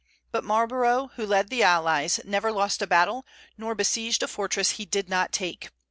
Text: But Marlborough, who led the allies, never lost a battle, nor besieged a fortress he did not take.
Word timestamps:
But 0.31 0.43
Marlborough, 0.43 1.11
who 1.15 1.27
led 1.27 1.49
the 1.51 1.61
allies, 1.61 2.19
never 2.25 2.51
lost 2.51 2.81
a 2.81 2.87
battle, 2.87 3.23
nor 3.55 3.75
besieged 3.75 4.23
a 4.23 4.27
fortress 4.27 4.71
he 4.71 4.85
did 4.85 5.09
not 5.09 5.31
take. 5.31 5.69